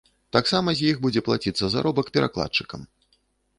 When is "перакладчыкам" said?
2.19-2.81